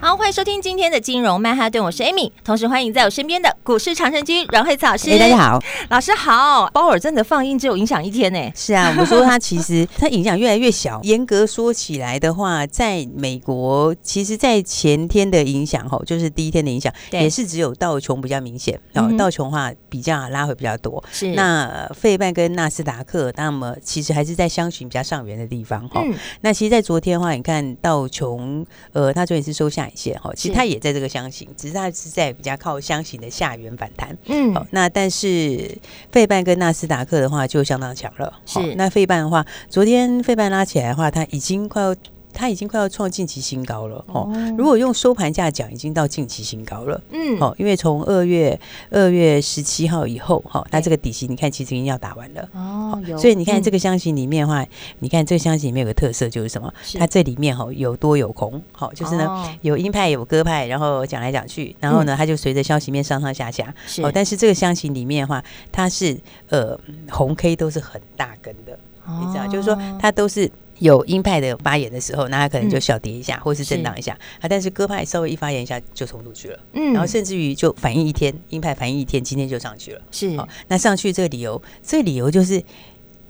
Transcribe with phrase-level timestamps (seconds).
[0.00, 5.10] 好，欢迎收听今天的金融曼哈顿，我是 Amy，同时欢迎在我身边的股市常胜军阮惠慈老师。
[5.10, 6.70] 哎，大家好，老师好。
[6.72, 8.38] 鲍尔真的放映只有影响一天呢？
[8.54, 11.00] 是啊，我说他其实 他影响越来越小。
[11.02, 18.78] 严格说起来的话，在美国，其实，在前天的影响吼，就是第一天的影响，也是只有道琼比较明显。
[18.92, 21.02] 然后道琼话比较拉回比较多。
[21.10, 26.04] 是那费半跟纳斯达克，那么其实还是在相寻比较上缘的地方哈。
[26.42, 29.87] 那其实，在昨天的话，你看道琼，呃，他昨天是收下。
[30.18, 34.16] 哈，其实它也在这个箱型，只是它是在比较靠箱型的下缘反弹。
[34.26, 35.76] 嗯，好，那但是
[36.10, 38.32] 费半跟纳斯达克的话就相当强了。
[38.46, 41.94] 是，那费半的话，昨天费半拉起来的话，它已经快要。
[42.32, 44.30] 它已经快要创近期新高了哦。
[44.56, 47.00] 如果用收盘价讲，已经到近期新高了。
[47.10, 48.58] 嗯，好，因为从二月
[48.90, 52.48] 二月十七号以后，哈，它这个底薪你看其实已经要打完了。
[52.52, 54.64] 哦，所以你看这个箱型里面的话，
[55.00, 56.72] 你看这个箱型里面有个特色就是什么？
[56.98, 63.74] 它这里面哈有多有空，好，就是呢有鹰派有鸽派，然后讲来讲去，然后呢它就随着消息面上上下下。
[64.02, 66.16] 哦，但是这个箱型里面的话，它是
[66.50, 66.78] 呃
[67.10, 68.78] 红 K 都是很大根的，
[69.20, 70.48] 你知道，就是说它都是。
[70.78, 74.48] 有鹰派的发言的时候，那他可能就小跌一下，嗯、或是震荡一下啊。
[74.48, 80.02] 但是鸽派稍微一发言一下就冲出去了，嗯，然后甚至于就反应一天，鹰派反应一天，今天就上去了。
[80.10, 82.62] 是，哦，那上去这个理由，这个理由就是。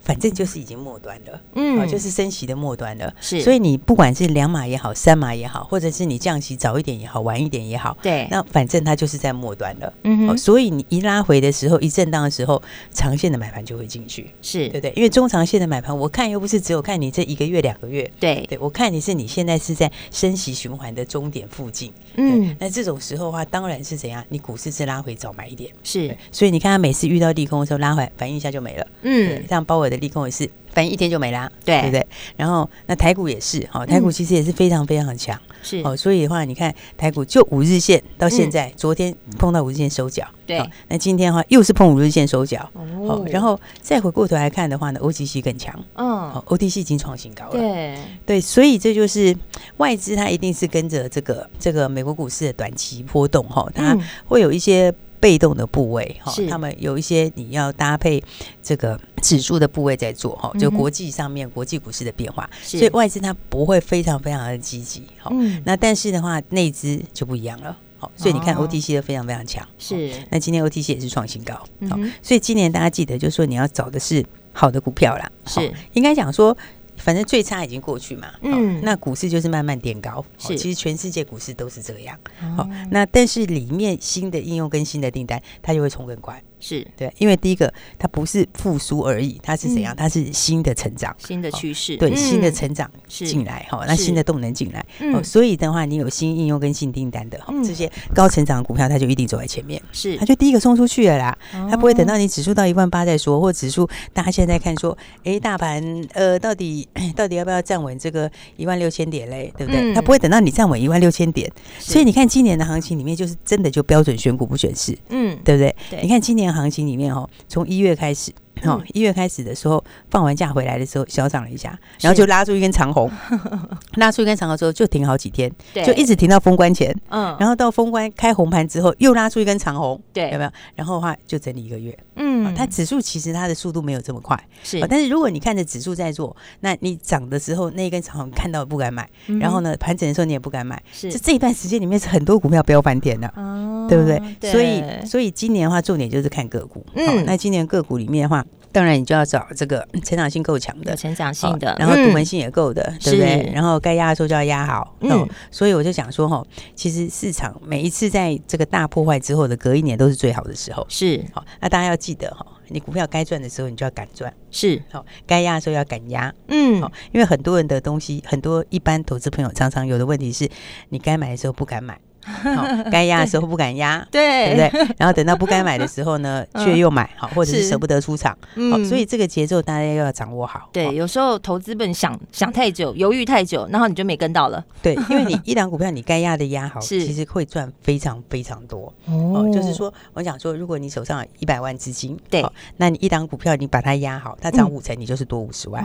[0.08, 3.42] 反正就是已经末端了，嗯，就是升息的末端了，是。
[3.42, 10.38] 所以你不管是两码也好，三码也好，或者是你降息早一点也好，晚一点也好，对，那反正它就是在末端了，嗯哼。
[10.38, 14.94] 所以你一拉回的时候，一震荡的时候，长线的买盘就会进去，是对不对？
[14.96, 24.24] 因为中长线的买盘，我看又不是只有看你这一个月两个月，对对，我看你是你现在是在升息循环的终点附近，嗯，那这种时候的话，当然是怎样？
[24.30, 26.16] 你股市是拉回早买一点，是。
[26.32, 29.97] 所以你看它每次遇到利空的时候拉回，反应一下就没了，嗯，像鲍尔的。
[29.98, 32.06] 利空也是，反正一天就没啦，对，对不对？
[32.36, 35.97] 然后那台股也是，哦，台股其实也是非常非常的强，是哦。
[35.97, 40.62] 所以的话，你看台股就五日线到现在，昨天碰到五日线收脚，对。
[40.88, 43.25] 那今天的话又是碰五日线收脚，哦。
[43.31, 48.41] 然后再回过头来看的话呢，OTC 更强，嗯，OTC 已经创新高了，对对。
[48.41, 49.36] 所以这就是
[49.78, 54.94] 外资它一定是跟着这个这个美国股市的短期波动，哈，它会有一些。
[55.20, 58.22] 被动的部位哈，他们有一些你要搭配
[58.62, 65.30] 这个指数的部位在做哈，就国际上面国际股市的变化，所以外资它不会非常非常的积极哈。
[65.64, 70.12] 那但是的话，内资就不一样了，好，所以你看 OTC 都非常非常强，是。
[70.30, 71.54] 那今天 OTC 也是创新高，
[71.88, 75.72] 好，所以今年大家记得就是说你要找的是好的股票啦，是。
[75.92, 76.56] 应该讲说。
[76.98, 82.19] 反正最差已经过去嘛，嗯，那股市就是慢慢垫高，是，其实全世界股市都是这样，
[82.56, 86.42] 好，那但是里面新的应用跟新的订单，它就会冲更快。
[86.60, 86.86] 是。
[86.96, 89.94] 对，因为第一个它不是复苏而已，它是怎样？
[89.96, 101.38] 它是新的成长，新的趋势，对，新的成长进来哈，那新的动能进来，哦，所以的话，你有新应用跟新订单的哈，这些高成长的股票，它就一定走在前面，是，它就第一个冲出去了啦，
[101.70, 105.82] 它不会等到你指数到一万八再说，或指数大家现在看说，哎，大盘
[106.14, 109.52] 呃，到底 到底要不要站稳这个一万六千点嘞？
[109.56, 109.94] 对不对？
[109.94, 116.02] 它不会等到你站稳一万六千点，所以你看今年的行情里面，就是真的就标准选股不选市，嗯，对不对？
[116.02, 116.47] 你看今年。
[116.53, 118.32] 行情里面哦，从一月开始，
[118.64, 123.10] 哦，一月开始的时候放完假回来的时候小涨了一下，然后就拉出一根长红，
[123.96, 125.50] 拉出一根长红之后就停好几天，
[125.84, 130.50] 就一直停到封关前，嗯，然后到封关开红盘之后又拉出一根长红，对，有没有？
[130.74, 139.08] 然后的话就整理一个月，嗯，它指数其实它的速度没有这么快，是，但是如果你看着指数在做，那你涨的时候那一根长红看到不敢买，
[139.41, 144.50] 然后呢盘整的时候你也不敢买，是，这这一段时间里面是很多股票飙翻天的，哦，对不对？
[144.50, 148.44] 所以所以今年的话重点就是看个股，嗯，那今年个股里面的话。
[148.70, 153.50] 当然，你就要找这个成长性够强的，成长性的，然后独门性也够的，对不对？
[153.54, 154.94] 然后该压的时候就要压好。
[155.00, 156.44] 嗯，所以我就想说，哈，
[156.74, 160.86] 其实市场每一次在这个大破坏之后的隔一年都是最好的时候。
[160.88, 166.32] 是，好，那大家要记得哈，你股票该赚的时候你就要敢赚，是，好，该压的时候要敢压。
[166.48, 170.48] 嗯，好，因为很多人的东西，很多一般投资朋友常常有的问题是，
[170.91, 171.98] 你该买的时候不敢买。
[172.91, 174.54] 该压的时候不敢压，对。
[174.54, 174.69] 对。
[174.69, 174.95] 不对？
[174.98, 178.36] 然后等到不该买的时候呢， 却又买，好，或者是舍不得出场，
[178.71, 180.69] 好，所以这个节奏大家要掌握好。
[180.72, 184.65] 对，有时候投资本想想太久，犹豫太久，然后你就没跟到了。
[184.83, 187.04] 对，因为你 一档股票你该压的压好，是。
[187.04, 188.92] 其实会赚非常非常多。
[189.07, 192.45] 哦，就是说我想说，如果你手上有一百万资金，对，
[192.77, 195.83] 那你一档股票你把它压好，它涨五成，你就是多五十万，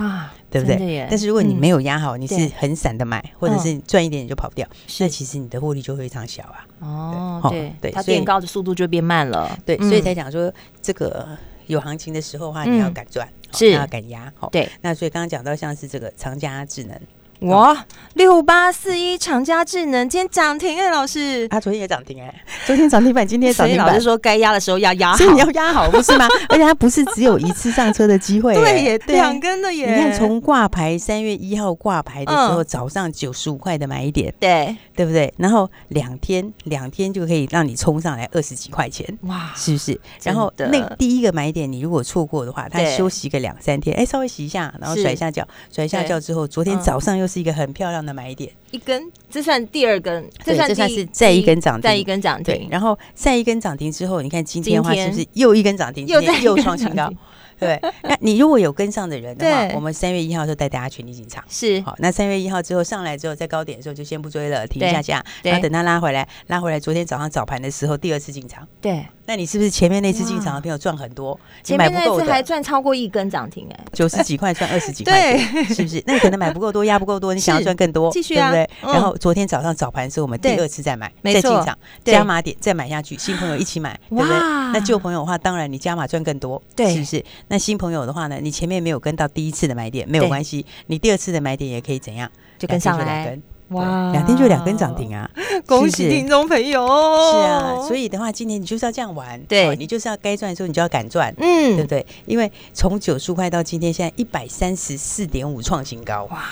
[0.50, 1.07] 对不对？
[1.10, 4.68] 但是如果你没有压好，你是很散的买，或者是赚一点你就跑不掉，
[5.00, 6.65] 那其实你的获利就非常小啊。
[6.80, 9.57] 哦，对对，它变高的速度就变慢了。
[9.65, 10.51] 对，所以才讲说
[10.81, 11.27] 这个
[11.68, 14.31] 有行情的时候的话，你要敢赚，是要敢压。
[14.35, 14.68] 好，对。
[14.81, 17.00] 那所以刚刚讲到像是这个长加智能。
[17.41, 22.33] 哇，六八四一长佳智能今天涨停哎，老师，他昨天也涨停哎，
[22.65, 23.88] 昨天涨停板，今天涨停板。
[23.88, 26.25] 老师说该压的时候要压好，所以你要压好，不是吗？
[26.47, 29.94] 而且它不是只有一次上车的机会，对耶，两根的耶。
[29.94, 35.33] 你看从挂牌三月一号挂牌的时候，早上九十五块的买点，对对不对？
[35.36, 40.00] 然后两天两天就可以让你冲上来二十几块钱，哇，是不是？
[40.24, 47.27] 然后那第一个买点你如果错过的话，它休息个两三天，哎，稍微洗一下，然后甩一下脚，甩一下脚之后，昨天早上又。
[47.33, 57.12] 是一个很漂亮的买点，一根，这算第二根，这算这算是再一根涨停，再一根涨停，对，然后再一根涨停之后，你看今天的话是不是又一根涨停，又又创新高？
[57.59, 61.81] 对，那你如果有跟上的人的话，我们三月一号的时候带大家全力进场，是。
[61.81, 61.95] 好。
[62.00, 66.79] 那三月一号之后上来之后，在高点的时候就先不追了，停一下下，然后等它拉回来，拉回来。
[66.79, 69.05] 昨天早上早盘的时候，第二次进场，对。
[69.25, 71.39] 那你是不是前面那次进场的朋友赚很多？
[71.63, 76.03] 前面那次还赚超过一根涨停，哎，九十几块赚二十几块，对，是不是？
[76.05, 78.94] 那你可能买不够多，压不够多，你想要赚更多，继续啊，对不对？
[78.94, 84.33] 然后昨天早上早盘时候我们第二次再买，再进场，加码点再买下去，新朋友一起买，对不对？
[84.73, 87.23] 那旧朋友的话，当然你加码赚更多，对，是不是？
[87.48, 92.30] 那新朋友的话呢，你前面没有跟到第一次的买点没有关系，你第二次的买点也可以怎样？
[92.57, 93.40] 就跟上来。
[93.69, 95.28] 哇，两天就两根涨停啊！
[95.66, 96.86] 恭喜听众朋友！
[96.86, 102.06] 是啊，所以的话，今年你就是要这样玩，对，你就是要该赚的时候你就要敢赚，嗯，对不对？
[102.28, 106.44] 因为从九十块到今天现在一百三十四点五创新高，哇！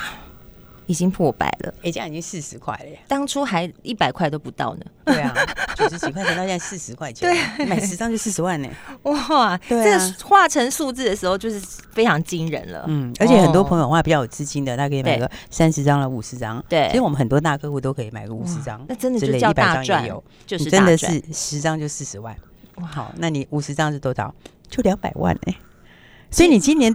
[0.92, 3.00] 已经破百了，哎，这样已经四十块了。
[3.08, 4.86] 当初还一百块都不到呢。
[5.06, 5.34] 对啊，
[5.74, 8.68] 九十几块钱到现在四十块钱，对，买十张就四十万呢。
[9.04, 11.58] 哇，这化成数字的时候就是
[11.94, 12.84] 非常惊人了。
[12.90, 16.62] 嗯，而且很多朋友的话比较有资金的，他可以买个三十张了，五十张。
[16.68, 20.06] 对，其实我们很多大客户都可以买个五十张，那真的就叫大赚，
[20.46, 22.36] 就是真的是十张就四十万。
[22.76, 24.36] 哇，好，那你五十张是多少？
[24.70, 25.56] 就两百万哎。
[26.30, 26.94] 所以你今年。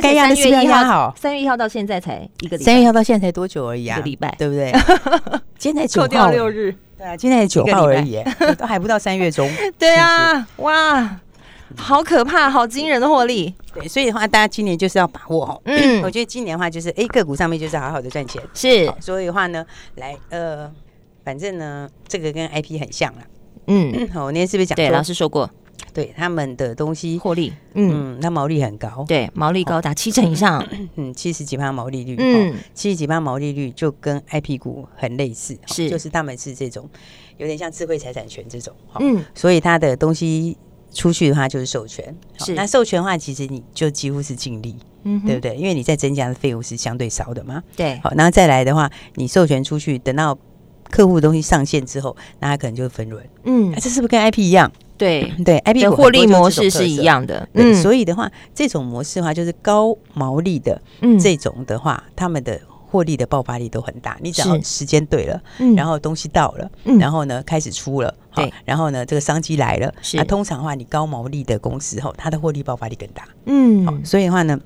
[0.00, 1.14] 该压的是不是要压好？
[1.18, 3.96] 三月一号到现在才一个礼拜，三月一号到现在才多久而已啊？
[3.96, 4.72] 一个礼拜，对不对？
[5.58, 8.22] 今天才九号，六日，对啊，今天才九号而已，
[8.58, 9.48] 都还不到三月中。
[9.78, 11.20] 对啊，哇，
[11.76, 13.54] 好可怕，好惊人的获利。
[13.74, 15.60] 对，所以的话，大家今年就是要把握哦。
[15.64, 18.42] 嗯， 我觉得今年的话，就是 A 个股上面就是好好的赚钱。
[18.54, 19.64] 是，所以的话呢，
[19.96, 20.70] 来，呃，
[21.24, 23.20] 反正呢，这个跟 IP 很像了。
[23.68, 24.76] 嗯，好， 我那天是不是讲？
[24.76, 25.48] 对，老师说过。
[25.92, 36.88] 对他们的东西获利，嗯，那毛利很高，对，毛利高达七成以上， 嗯，七十几趴毛利率，嗯，七十几趴毛利率就跟 IP 股很类似，是，就是他们是这种
[37.36, 40.56] 有点像智慧财产权这种，嗯，所以他的东西
[40.92, 45.56] 出去的话就是授权，是，那授权的话其实你就几乎是净利，嗯，对不对？
[45.56, 50.38] 因为你在增加的费用是相对少的嘛，对，好，然后再来的话，你授权出去，等到
[50.90, 54.70] 客户的东西上线之后，那他可能就会分润，嗯，这是不是跟 IP 一样？
[54.96, 64.16] 对对，IP 股获利模式是一样的，嗯，所以的话，这种模式的话就是高毛利的，嗯，这种的话，他们的获利的爆发力都很大。
[64.20, 74.60] 你只要时间对了，嗯，然后东西到了，嗯，然后呢开始出了，对，然后呢这个商机来了，是，那通常的话，你高毛利的公司后，它的获利爆发力更大，嗯，所以的话呢。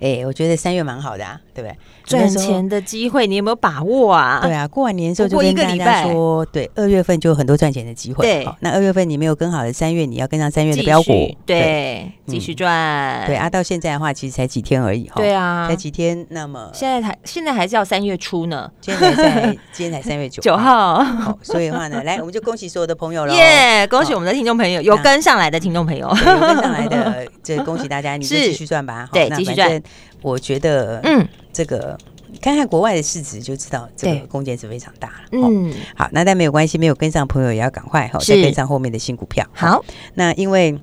[0.00, 1.76] 哎，我觉得三月蛮好的啊，对不对？
[2.04, 4.40] 赚钱的机会，你有没有把握啊？
[4.42, 8.24] 对啊，过完年之后就跟大家说，对，二月份就有很多赚钱的机会。
[8.24, 13.24] 对，那二月份你没有跟好的，三月你要跟上三月的标股，对，继续赚。
[13.26, 15.14] 对啊，到现在的话，其实才几天而已哈。
[15.16, 16.26] 对啊，才几天。
[16.30, 21.04] 那么现在还现在还是要三月初呢，现在才今天才三月九九号。
[21.42, 23.34] 所以的话呢，来，我们就恭喜所有的朋友了。
[23.36, 29.08] 耶，恭喜我们的听众朋友，有跟上来的听众朋友，有跟上来的，这恭喜大家，你就继续赚吧。
[29.12, 29.80] 对，继续赚。
[30.22, 31.96] 我觉得，嗯，这个
[32.40, 35.14] 看看国外的市值就知道，这个空间是非常大了。
[35.32, 39.46] 嗯，好，那但没有关系，没有跟上朋友也要赶快哈，再跟上后面的新股票。
[39.52, 40.78] 好，那因为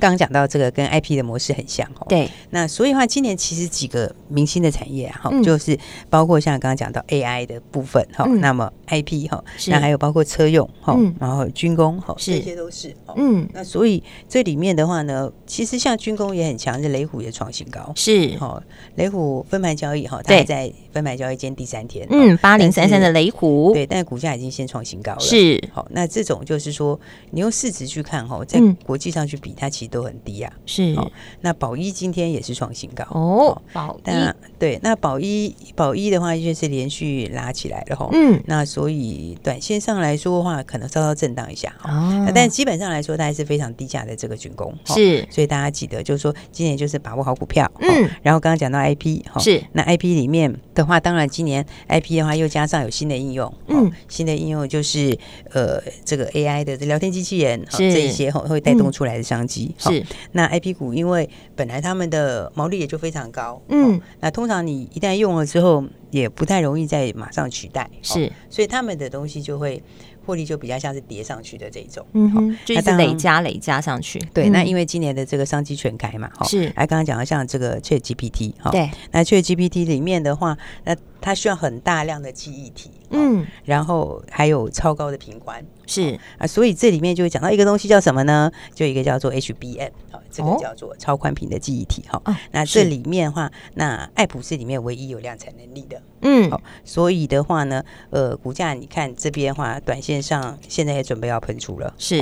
[0.00, 5.78] 刚刚讲到这个跟 IP 的模式很像哦，对，那所以的话，今年其实几个明星的产业哈、嗯，就是
[6.10, 18.36] 包括像刚刚讲到 AI 的部分哈、嗯，那么 IP 哈，那还有包括车用哈、嗯，然后军工哈，这些都是，嗯，那所以这里面的话呢，其实像军工也很强，是雷虎也创新高，是。
[18.38, 18.62] 哈，
[18.96, 26.98] 雷虎分盘交易哈，它还在分盘交易间第三天，嗯，八零三三的雷虎，对，但是股价已经先创新高了，是，好，那这种就是说，
[27.30, 30.52] 你用市值去看哈，在国际上去比，它其实都很低啊。
[30.64, 33.04] 是，哦，那宝一今天也是创新高。
[33.10, 34.10] 哦，宝一。
[34.58, 55.18] 对，那宝一宝一的话，就是连续拉起来了哈，嗯，那所以短线上来说的话，可能稍稍震荡一下哈，哦，但基本上来说，它还是非常低价的这个军工，是，所以大家记得就是说，今年就是把握好股票，嗯，然后刚刚讲到 IP 哈，是，那 IP 里面的话，当然今年 IP 的话又加上有新的应用，嗯，新的应用就是
[55.52, 60.02] 呃这个 AI 的聊天机器人，这一些会会带动出来的商机，是，
[60.32, 60.54] 那。
[60.54, 69.82] IP 股因为本来他们的毛利也就非常高，嗯，那通常你一旦用了之后，也不太容易再马上取代，是，所以他们的东西就会
[70.24, 74.20] 获利就比较像是叠上去的这种，嗯哼，就是累加累加上去。
[74.32, 86.20] 对，那因为今年的这个商机全开嘛，是，哎，刚刚讲到像这个 ChatGPT，哈，对，那 ChatGPT 里面的话，那它需要很大量的记忆体，嗯，然后还有超高的频宽，是。
[86.36, 88.52] 啊，所以这里面就会讲到一个东西叫什么呢？
[88.74, 89.90] 就一个叫做 HBM。
[90.30, 102.20] 这个叫做超宽频的记忆体哈、哦，那这里面的话，那爱普是里面唯一有量产能力的，嗯，好，所以的话呢，呃，股价你看这边的话，短线上现在也准备要喷出了，是，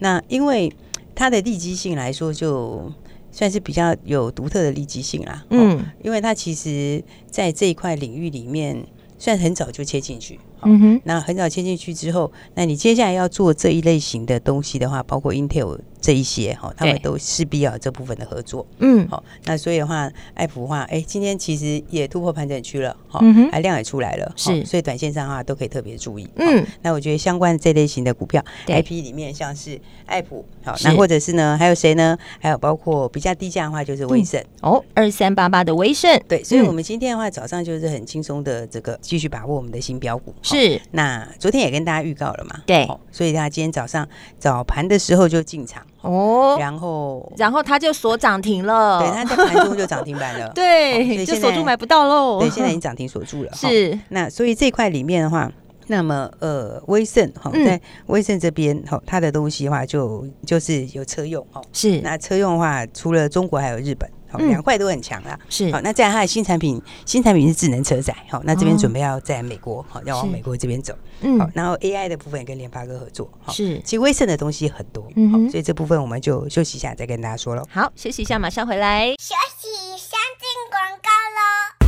[0.00, 0.74] 那因为
[1.14, 2.90] 它的利基性来说，就
[3.32, 8.86] 算是比较有独特的利基性啦，嗯，因为它其实在这一块领域里面，
[9.18, 10.38] 算很早就切进去。
[10.64, 18.66] 嗯哼，那很早切进去之后，那你接下来要做这一类型的东西的话，包括 Intel 这一些哈，他们都势必要有这部分的合作。
[18.80, 26.28] 嗯，好，那所以的话，爱普的话，哎，今天其实也突破盘整区了，哈，还量也出来了，是，所以短线上的话都可以特别注意。
[26.36, 32.18] 嗯，那我觉得相关的这类型的股票，IP 里面像是爱普，好，那或者是呢，还有谁呢？
[32.40, 34.42] 还有包括比较低价的话，就是威盛。
[34.60, 36.20] 哦，二三八八的威盛。
[36.26, 40.34] 对，所以我们今天的话，早上就是很轻松的这个继续把握我们的新标股。
[40.42, 55.50] 是，那昨天也跟大家预告了嘛，对，所以大家今天早上早盘的时候就进场哦，然后然后它就锁涨停了，对，它在盘中就涨停板了， 对，就锁住买不到喽，对，现在已经涨停锁住了， 是，那所以这块里面的话，
[55.86, 64.08] 那么呃，威盛哈，在威盛这边哈，它的东西的话就就是有车用哦，是，那车用的话，除了中国还有日本。
[64.38, 65.80] 两块都很强啦，是好。
[65.80, 71.48] 那这样它的新产品，新产品是智能车载，好，那这边准备要在美国，好，要往美国这边走，嗯，好。
[71.54, 73.80] 然后 AI 的部分跟联发哥合作，是。
[73.84, 77.62] 其实威盛的东西很多，嗯，好，所以这部分我们就休息一下，再跟大家说喽。
[77.70, 79.10] 好，休息一下，马上回来。
[79.18, 81.81] 休息，上进广告喽。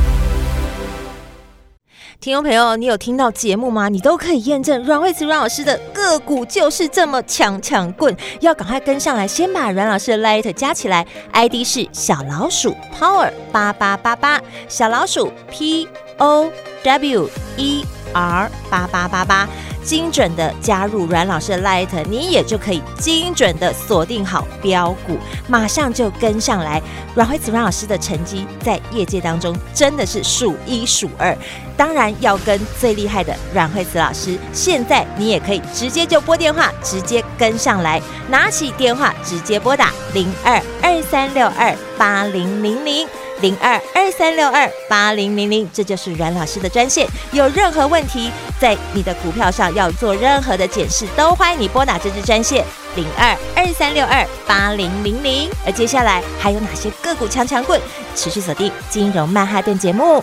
[2.24, 3.90] 听众朋友，你有听到节目吗？
[3.90, 15.86] 你都可以验证阮慧慈阮老师的个股就是这么强强棍，要赶快跟上来，先把阮老师的 Light 加起来，ID 是小老鼠 Power 八八八八，小老鼠 P
[16.18, 16.50] O
[16.82, 19.48] W E R 八八八八。
[19.84, 26.80] 精准的加入阮老师的 Light，你也就可以精准的锁定好标股，马上就跟上来。
[27.14, 31.36] 阮慧慈阮老师的成绩在业界当中真的是数一数二，
[31.76, 34.38] 当然要跟最厉害的阮慧慈老师。
[34.54, 43.06] 现在你也可以直接就拨电话，直接跟上来，拿起电话直接拨打零二二三六二八零零零。
[43.40, 47.06] 零二二三六二八零零零，这就是阮老师的专线。
[47.32, 52.64] 有任何问题，在你的股票上要做任何的检视，都欢迎你拨打这支专线
[52.96, 55.50] 零二二三六二八零零零。
[55.66, 57.80] 而接下来还有哪些个股强强棍？
[58.14, 60.22] 持续锁定金融曼哈顿节目。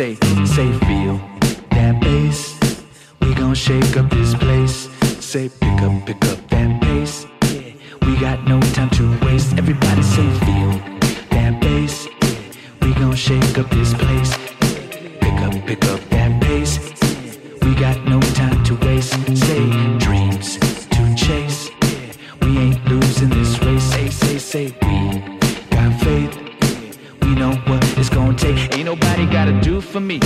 [0.00, 0.14] Say,
[0.46, 1.20] say, feel
[1.72, 2.58] that bass.
[3.20, 4.88] We gon' shake up this place.
[5.22, 7.26] Say, pick up, pick up that pace.
[7.42, 7.72] Yeah.
[8.06, 9.58] We got no time to waste.
[9.58, 10.72] Everybody say, feel
[11.32, 12.08] that bass.
[12.80, 14.32] We gon' shake up this place.
[15.20, 16.78] Pick up, pick up that pace.
[17.60, 19.12] We got no time to waste.
[19.36, 20.56] Say, dreams
[20.94, 21.68] to chase.
[22.40, 23.84] We ain't losing this race.
[23.92, 25.20] Say, say, say, we
[25.68, 26.38] got faith.
[27.20, 28.74] We know what it's gonna take.
[28.74, 30.18] Ain't nobody gotta do for me.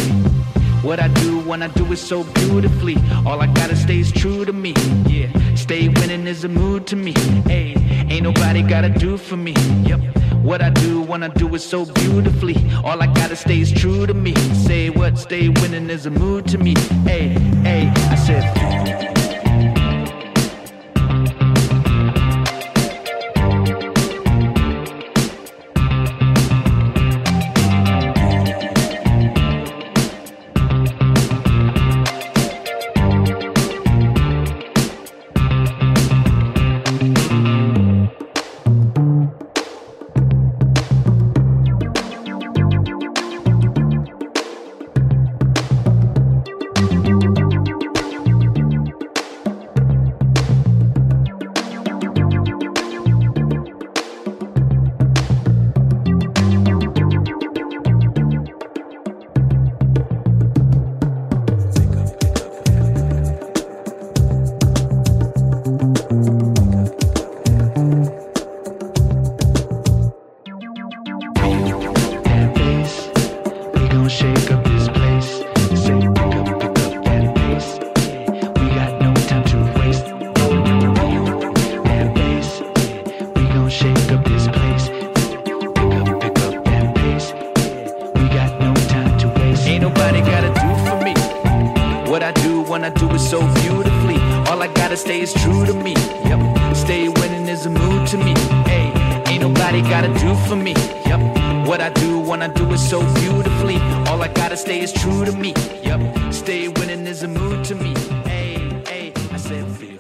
[0.82, 2.96] What I do when I do it so beautifully.
[3.26, 4.72] All I gotta stay is true to me.
[5.06, 7.12] Yeah, stay winning is a mood to me.
[7.46, 7.74] Hey,
[8.08, 9.54] ain't nobody gotta do for me.
[9.84, 10.00] Yep.
[10.42, 12.56] What I do when I do it so beautifully.
[12.84, 14.34] All I gotta stay is true to me.
[14.66, 16.74] Say what, stay winning is a mood to me.
[17.04, 17.28] Hey,
[17.64, 19.23] hey, I said.
[104.64, 105.52] Stay is true to me.
[105.82, 106.00] Yep.
[106.32, 107.92] Stay winning is a mood to me.
[108.24, 109.98] Hey, hey, I said feel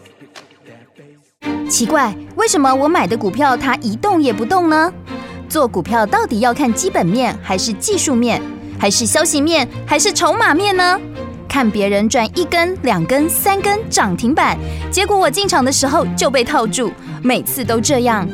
[0.64, 1.68] that bass.
[1.68, 4.90] 奇怪，为什么我买的股票它一动也不动呢？
[5.50, 8.40] 做股票到底要看基本面，还是技术面，
[8.78, 10.98] 还是消息面，还是筹码面呢？
[11.46, 14.56] 看别人赚一根、两根、三根涨停板，
[14.90, 16.90] 结果我进场的时候就被套住，
[17.22, 18.26] 每次都这样。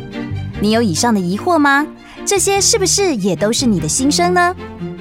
[0.60, 1.84] 你有以上的疑惑吗？
[2.24, 4.54] 这些是不是也都是你的心声呢？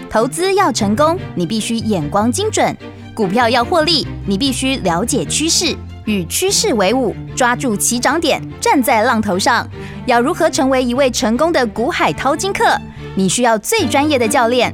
[0.09, 2.73] 投资要成功，你必须眼光精准；
[3.13, 5.75] 股票要获利，你必须了解趋势，
[6.05, 9.67] 与趋势为伍，抓住起涨点，站在浪头上。
[10.07, 12.65] 要如何成为一位成功的股海淘金客？
[13.13, 14.73] 你需要最专业的教练。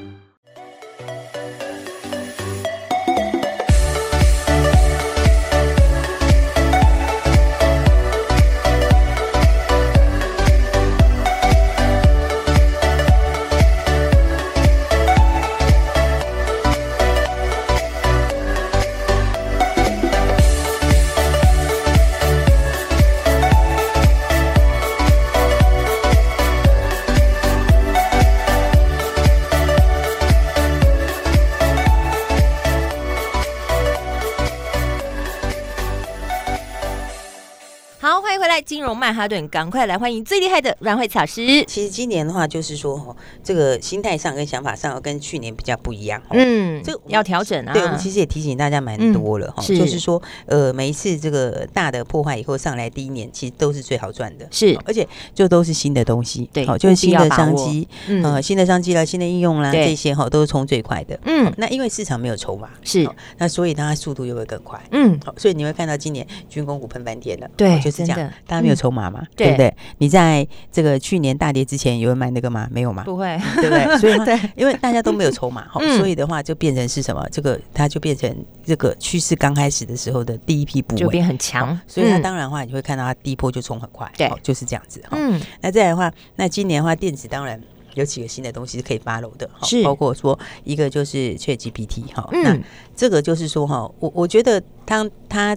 [38.93, 41.63] 曼哈顿，赶快来欢迎最厉害的阮慧慈老师。
[41.65, 46.21] 其实今年的话，就是说哦，这个心态上跟想法上跟去年比较不一样。
[46.31, 47.73] 嗯，这个要调整啊。
[47.73, 57.87] 对，我们其实也提醒大家蛮多了哈，就是说，呃，每一次这个大的破坏以后上来，第一年其实都是最好赚的，是，而且就都是新的东西，对，好，就是新的商机，
[58.23, 61.17] 呃，新的商机啦，新的应用啦，这些哈都是冲最快的。
[61.25, 64.81] 嗯，那因为市场没有筹码，是，那所以它速度又会更快。
[64.91, 68.80] 嗯，好，所以你会看到今年军工股喷翻天了，对，就是这样，大家没有。
[68.81, 69.71] 筹码嘛，对不对？
[69.99, 72.67] 你在这个去年大跌之前有人买那个吗？
[72.71, 73.03] 没有吗？
[73.03, 73.85] 不会，对不对？
[74.01, 75.67] 所以，对，因为大家都没有筹码，
[75.99, 77.23] 所以的话就变成是什么？
[77.31, 84.99] 这个它就变成这个趋势刚开始的时候的第一批部位就变很强，所以它当然的话你会看到它第一波就冲很快，对，就是这样子。
[85.11, 87.61] 嗯，那再来的话，那今年的话电子当然
[87.93, 92.57] 有几个新的东西是可以 follow 的，是包括说一个就是 ChatGPT 哈，那
[92.95, 95.55] 这个就是说哈，我我觉得当它。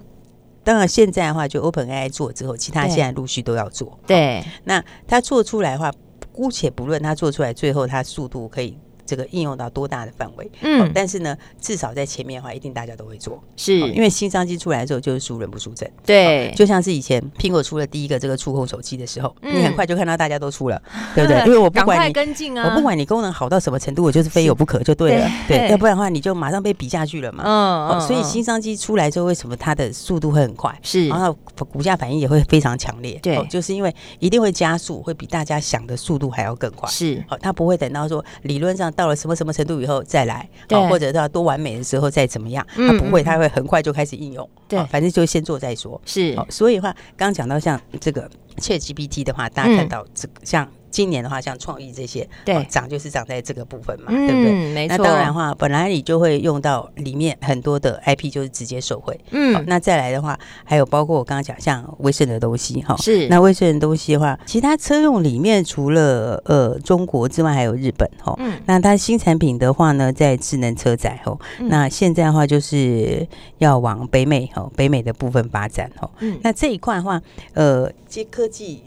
[0.64, 3.98] 当然，现在的话就 OpenAI 做之后，其他现在陆续都要做。
[4.06, 5.92] 对，那它做出来的话，
[6.32, 10.50] 姑且不论它做出来最后它速度可以这个应用到多大的范围。
[10.62, 15.90] 嗯哦但是呢，至少在前面的话，一定大家都会做，是哦因为新商机出来之后，就是输人不输阵。
[16.04, 20.80] 对，就像是以前苹果出了第一个这个触控手机的时候，嗯你很快就看到大家都出了，
[21.14, 21.40] 对不对？
[21.46, 22.12] 因为我不管你。
[22.14, 22.68] 跟进啊！
[22.68, 27.42] 我不管你功能好到什么程度，我就是非有不可就对了，对对，要不然的话你就马上被比下去了嘛。
[27.44, 30.72] 嗯，哦，所以嗯新商机出来之后，为什么它的速度会很快？
[30.82, 31.36] 是然后
[31.72, 33.18] 股价反应也会非常强烈。
[33.20, 36.88] 对哦就是因为一定会加速，会比大家想的速度还要更快。
[36.88, 40.48] 是好，它不会等到说理论上到了什么什么程度以后再来，
[40.88, 44.48] 或者到多完美的时候再怎么样，嗯它不会，嗯它会很快就开始应用。
[44.68, 46.00] 对好反正就先做再说。
[46.04, 48.28] 是好，所以的话，刚刚讲到像这个
[48.58, 54.72] ChatGPT 的话，大家看嗯到这个像今年的话，像创意这些，对哦涨就是涨在这个部分嘛，对不对？
[54.72, 55.04] 没错那错。
[55.04, 59.12] 当然的话，本来你就会用到里面很多的 IP，就是直接受惠。
[59.24, 68.32] 好嗯，那再来的话，还有包括我刚刚讲像威盛的东西哈，是那威盛的东西的话，其他车用里面除了呃中国之外，还有日本哈。
[68.38, 73.26] 嗯那它新产品的话呢，在智能车载哈，嗯那现在的话就是
[73.58, 76.08] 要往北美哈，北美的部分发展哈。
[76.20, 77.20] 嗯那这一块的话，
[77.54, 78.82] 呃，接科技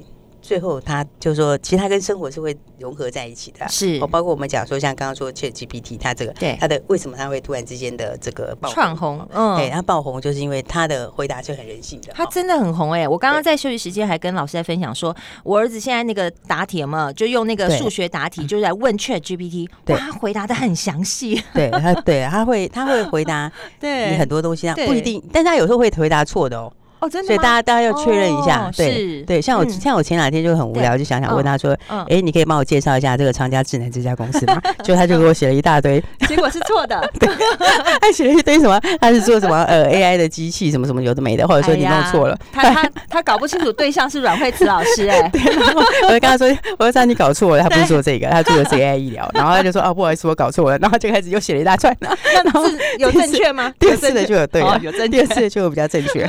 [0.48, 3.66] 最后他就是说，其实它跟生活是会融合在一起的。
[3.66, 3.68] 啊。
[3.68, 4.00] 是。
[4.02, 6.56] 哦，包括我们讲说，像刚刚说 ChatGPT，它这个对。
[6.58, 12.14] 它的为什么它会突然之间的这个爆窜红，嗯，对，它爆红就是因为它的回答是很人性的。
[12.14, 12.16] 哦。
[12.16, 17.78] 他真的很红哎、我刚刚在休息时间还跟老师在分享说，我儿子现在那个答题有没有就用那个对。
[17.78, 24.12] 数学答题，就是来问 Chat GPT，哇，他回答的很详细，对他，对他会他会回答 对。
[24.12, 26.72] 你很多东西，他不一定，但是他有时候会回答错的哦。
[27.08, 29.22] 哦，真的，所以大家大家要确认一下哦，对是。
[29.24, 29.70] 对，像我嗯。
[29.78, 34.62] 像我前两天就很无聊，就想想问他说，嗯，哎，你可以帮我介绍一下这个长家智能这家公司吗？
[34.84, 37.00] 就他就给我写了一大堆，结果是错的，
[38.02, 45.32] 他写了一堆什么，他是做什么呃 AI 的机器什么什么有的没的，或者说你弄错了，哎他他他搞不清楚对象是阮慧慈老师哎、
[46.08, 46.48] 我就跟他说，
[46.80, 53.72] 我就说你搞错了，他不是做这个，他做的是 AI 医疗，然后他就说哦不好意思我搞错了，然后就开始又写了一大串，那字有正确吗？
[53.80, 56.28] 第二次的就有对有正确第二次的就有比较正确，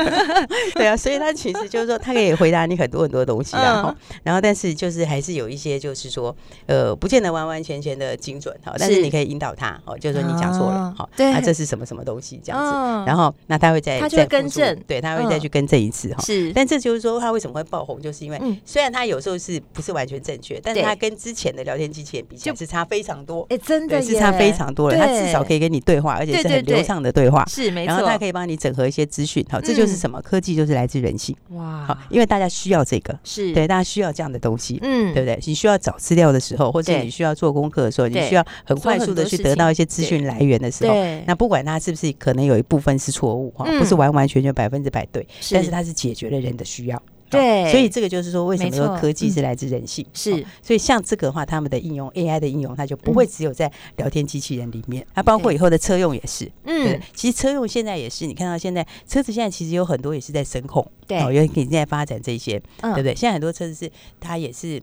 [0.75, 6.35] 对啊，所以他其实就是说，他可以回答你很多很多东西啊，嗯然后但是就是还是有一些就是说，
[6.67, 16.23] 呃，不见得完完全全的精准哈，但是是你可以引导他，哦，就是说你讲错了啊，好，对那这是什么什么东西这样子，嗯然后那他会再他就更正对，他会再嗯去更正一次哈。
[16.23, 24.97] 是，但这就是说，他为什么会爆红，就是因为嗯虽然他有时候是不是完全正确，但是他跟之前的聊天机器人比起来就是差非常多，哎、真的是差非常多了。
[24.97, 27.45] 他至少可以以跟你对话，而且是很流畅的对话。
[27.47, 30.23] 是没错然后他，可以帮你整合一些资讯，好，这就是什么？
[30.23, 35.39] 科技就是来自人性，哇好，因为大家需要这个，是，对，大家需要这样的东西，嗯对不对？
[35.47, 47.03] 你需要找资料的时候，或者你需要做功课的时候，你需要很快速的去得到一些资讯来源的时候，对，那不管它是不是可能有一部分是错误哈，嗯不是完完全全百分之百对，但是它是解决了人的需要。
[47.31, 50.05] 对好所以这个就是说，为什么说科技是来自人性？
[50.15, 56.51] 是好所以像这个的话，他们的应用 AI 的应用，它就不会只有在聊天机器人里面，它包括以后的车用也是。
[56.65, 63.15] 嗯，，其实车用现在也是，你看到现在车子现在其实有很多也是在声控，对哦，有已经在发展这些，嗯对不对？
[63.15, 64.83] 现在很多车子是它也是。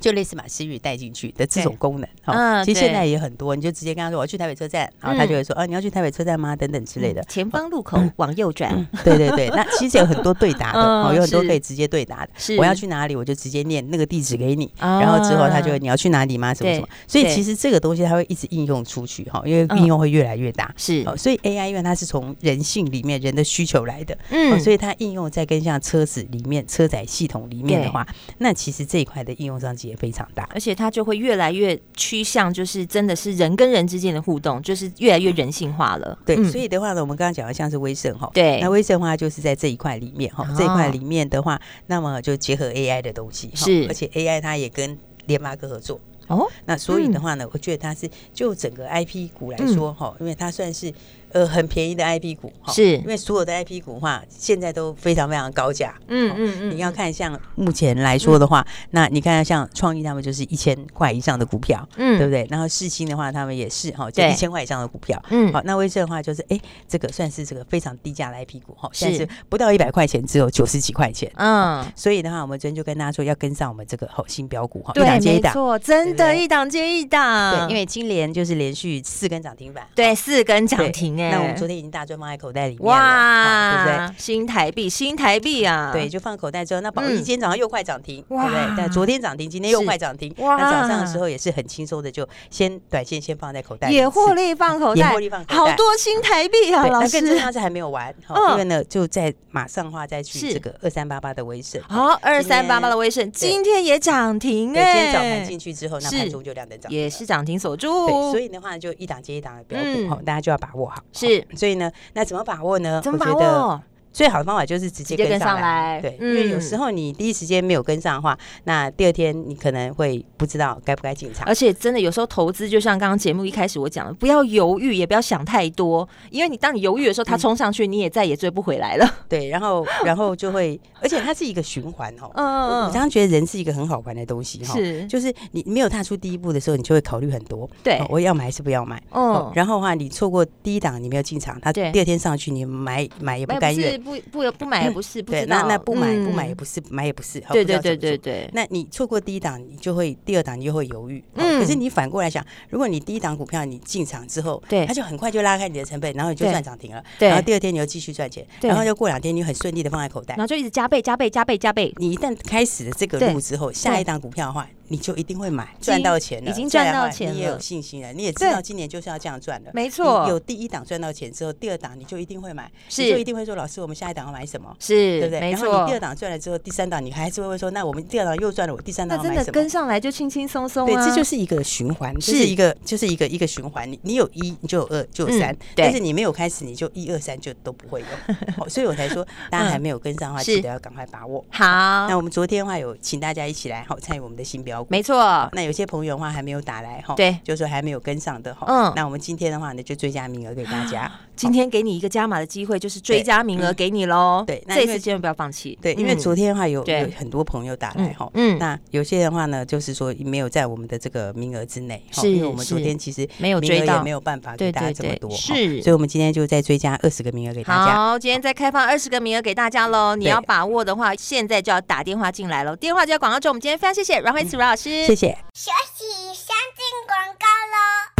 [0.00, 6.54] 就类似把思域带进去的这种功能，哈、嗯其实现在也很多，你就直接跟他说我要去台北车站，然后他嗯就会说，啊，你要去台北车站吗？
[6.54, 7.22] 等等之类的。
[7.24, 10.80] 前方路口往右转，对对对，那其实有很多对答的，
[11.16, 12.32] 有很多可以直接对答的。
[12.36, 12.56] 是。
[12.56, 15.00] 我要去哪里，我就直接念那个地址给你，啊。
[15.00, 16.52] 然后之后他就会你要去哪里吗？
[16.52, 16.88] 什么什么。
[17.06, 19.78] 所以其实这个东西它会一直应用出去哈，因为嗯。
[19.78, 20.72] 应用会越来越大。
[20.76, 28.06] 是，哦，所以 AI 因为它是从人性里面人的需求来的，哦，嗯所以它应用在跟像车子里面车载系统里面的话，
[28.38, 30.48] 那其实这一块的应用商机也非常大。
[30.52, 36.18] 而且它就会越来越趋向，就是真的是人跟人之间的互动，就是越来越人性化了。
[36.24, 46.00] 对，嗯所以的话呢，我们刚刚讲的像是威盛哈，对那威盛的话就是在这一块里面哈，哦这一块里面的话，那么就结合 AI 的东西，哈是而且 AI 它也跟联发科合作。
[46.28, 50.92] 哦，那所以的话呢，我觉得它是就整个 IP 股来说哈，因为它算是
[51.32, 62.46] 呃很便宜的 IP 股哈，是因为所有的 IP 股的话现在都非常非常高价，嗯嗯嗯你要看像目前来说的话，那你看像创意他们就是一千块以上的股票，嗯对不对？
[62.50, 65.22] 然后世新的话，他们也是哈，就对一千块以上的股票。
[65.30, 66.58] 嗯好，那威盛的话就是哎，
[66.88, 71.30] 这个算是这个非常低价的 IP 股哈，是现在是不到一百块钱，只有九十几块钱。
[71.36, 75.52] 嗯，所以的话，我们昨天就跟大家说要跟上我们这个好新标股哈，一对，档接一档。
[75.52, 77.66] 没错，真的，一档接一档。
[77.66, 79.86] 对，因为金联就是连续四根涨停板。
[79.94, 84.14] 对四根涨停那我们昨天已经大赚放在口袋里面了，哇，对不对？
[84.18, 85.90] 新台币，新台币啊！
[85.92, 88.74] 对，就放口袋之后，那宝一今天早上又快涨停，对不对？
[88.76, 90.34] 但昨天涨停，今天又快涨停。
[90.38, 96.86] 哇，那早上的时候也是很轻松的，就先短线先放在口袋，也获利放口袋，也获利放口袋，好多新台币啊！
[96.86, 98.14] 老师，更重要是还没有完，
[98.50, 108.06] 因为呢，就在马上的话再去这个二三八八的威盛，好，二三八八的威盛今天也涨停哎，今天早盘进去之后，那盘中就亮灯涨，也是涨停锁住。
[108.06, 111.02] 对，所以的话就一档接一档的标股，好，大家就要把握好。
[111.12, 113.00] 是，所以呢，那怎么把握呢？
[113.02, 113.82] 怎么把握？
[114.16, 121.46] 最好的方法就是直接跟上来，对，因为有时候你第一时间没有跟上的话，那第二天你可能会不知道该不该进场。
[121.46, 129.06] 而且真的有时候投资，就像刚刚节目一开始我讲的，不要犹豫，也不要想太多，因为你当你犹豫的时候，它冲上去，你也再也追不回来了。
[129.28, 132.30] 对，然后然后就会，而且它是一个循环哦。
[132.36, 132.86] 嗯嗯。
[132.86, 137.68] 我常常觉得人是一个很好玩的东西哈，是，就是你没有踏出第一步的时候，你就会考虑很多。
[137.82, 138.98] 对，我要买还是不要买？
[139.10, 139.52] 嗯。
[139.54, 144.00] 然后的话，你错过第一档，你没有进场，它第二天上去，你买买也不甘愿。
[144.06, 144.84] 不不不买。
[144.84, 148.48] 也不是，不对，那那不买不买也不是，买也不是，对对对对对。
[148.52, 151.22] 那你错过第一档，你就会第二档你就会犹豫。
[151.34, 151.60] 嗯。
[151.60, 157.02] 可是你反过来想，如果你第一档股票你进场之后，对，它就很快就拉开你的成本，然后你就赚涨停了。
[157.18, 157.28] 对。
[157.28, 161.92] 然后第二天你又继续赚钱，然后就过两天你很顺利的放在口袋，然后就一直加倍加倍加倍加倍。
[161.96, 169.70] 你一旦开始了这个路之后，下一档股票的话，你就一定会买，赚到钱了，已经赚到钱了，你也有信心了，你也知道今年就是要这样赚的。
[169.74, 170.26] 没错。
[170.28, 174.74] 有第一档赚到钱之后，第二档你就一定会买，你就一定会说，老师，我们下一档要买什么？
[174.78, 175.50] 是，对不对？
[175.50, 179.44] 然后你第二档赚了之后，第三档你还是会说，那我们第二档又赚了，我第三档要买什么？
[179.44, 180.86] 真的跟上来就轻轻松松。
[180.86, 183.90] 对，这就是一个循环，是一个就是一个一个循环。
[183.90, 185.56] 你你有一，你就有二，就有三。
[185.74, 188.66] 但是你没有开始，你就一二三就都不会有。
[188.68, 191.44] 所以我才说，大家还没有跟上的话，记得要赶快把握。
[191.50, 191.64] 好，
[192.08, 195.48] 那我们昨天的话有请大家一起来好参与我们的新标股，没错。
[195.52, 198.66] 那有些朋友的话还没有打来哈，对，就是说还没有跟上的哈。
[198.68, 201.10] 嗯，那我们今天的话呢，就追加名额给大家。
[201.36, 204.42] 今天给你一个加码的机会，就是追加名额给你喽。
[204.46, 205.78] 对，这次千万不要放弃。
[205.82, 217.94] 对，因为昨天的话有有很多朋友打来哈，嗯，那有些的话呢，就是说没有在我们的这个名额之内，是因为我们昨天其实没有追到，没有办法给大家这么多，是，所以我们今天就再追加二十个名额给大家。
[217.94, 222.74] 好，今天再开放二十个名额给大家喽，你要把握的话，现在就要打电话进来喽。
[222.74, 225.28] 电话就要广告中，我们今天非常谢谢阮慧慈阮老师，谢谢。
[225.52, 228.15] 学习先进广告喽。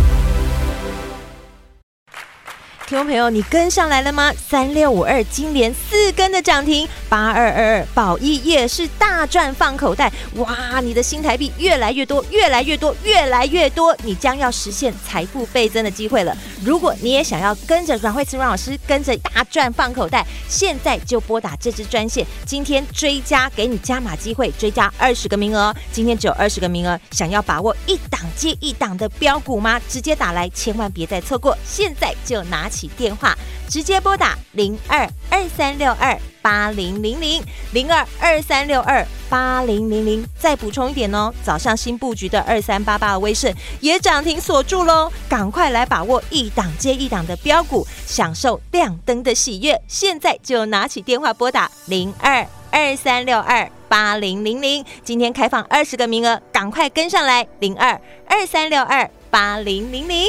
[2.87, 4.33] 听众朋友，你跟上来了吗？
[4.49, 10.12] 三六五二金联四根的涨停，八二二二宝一也是大赚放口袋。
[10.37, 16.37] 哇，你的新台币越来越多，越来越多，越来越多，你将要实现财富倍增的机会了。
[16.62, 25.75] 如果你也想要跟着阮蕙慈阮老师跟着大赚放口袋，现在就拨打这支专线，今天追加给你加码机会，追加二十个名额。
[25.90, 29.81] 今天只有二十个名额，想要把握一档接一档的标股吗？
[29.88, 33.35] 直接打来，千万别再错过，现在就拿起起电话，
[33.69, 40.23] 直接拨打零二二三六二八零零零零二二三六二八零零零。
[40.39, 49.81] 再补充一点哦，早上新布局的二三八八的威盛也涨停锁住喽，赶快来把握一档接一档的标股，享受亮灯的喜悦。
[49.89, 60.29] 现在就拿起电话拨打零二二三六二八零零零，今天开放二十个名额，赶快跟上来零二二三六二八零零零。